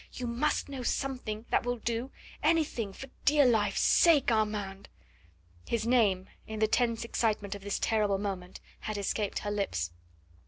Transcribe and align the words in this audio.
"You 0.13 0.25
must 0.25 0.67
know 0.67 0.81
something 0.81 1.45
that 1.51 1.63
will 1.63 1.77
do 1.77 2.09
anything 2.41 2.91
for 2.91 3.05
dear 3.23 3.45
life's 3.45 3.81
sake.... 3.81 4.31
Armand!" 4.31 4.89
His 5.67 5.85
name 5.85 6.27
in 6.47 6.57
the 6.57 6.65
tense 6.67 7.03
excitement 7.05 7.53
of 7.53 7.61
this 7.61 7.77
terrible 7.77 8.17
moment 8.17 8.59
had 8.79 8.97
escaped 8.97 9.39
her 9.45 9.51
lips. 9.51 9.91